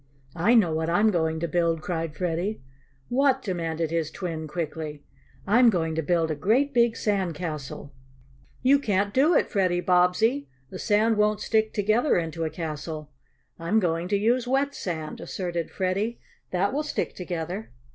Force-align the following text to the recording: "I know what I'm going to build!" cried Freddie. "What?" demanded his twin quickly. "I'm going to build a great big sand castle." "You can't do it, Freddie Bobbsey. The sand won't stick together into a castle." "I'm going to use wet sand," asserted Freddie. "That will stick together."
"I 0.35 0.55
know 0.55 0.73
what 0.73 0.89
I'm 0.89 1.11
going 1.11 1.39
to 1.41 1.47
build!" 1.47 1.83
cried 1.83 2.15
Freddie. 2.15 2.63
"What?" 3.07 3.43
demanded 3.43 3.91
his 3.91 4.09
twin 4.09 4.47
quickly. 4.47 5.03
"I'm 5.45 5.69
going 5.69 5.93
to 5.93 6.01
build 6.01 6.31
a 6.31 6.35
great 6.35 6.73
big 6.73 6.97
sand 6.97 7.35
castle." 7.35 7.93
"You 8.63 8.79
can't 8.79 9.13
do 9.13 9.35
it, 9.35 9.47
Freddie 9.51 9.79
Bobbsey. 9.79 10.49
The 10.71 10.79
sand 10.79 11.17
won't 11.17 11.39
stick 11.41 11.71
together 11.71 12.17
into 12.17 12.43
a 12.45 12.49
castle." 12.49 13.11
"I'm 13.59 13.79
going 13.79 14.07
to 14.07 14.17
use 14.17 14.47
wet 14.47 14.73
sand," 14.73 15.21
asserted 15.21 15.69
Freddie. 15.69 16.19
"That 16.49 16.73
will 16.73 16.81
stick 16.81 17.13
together." 17.13 17.69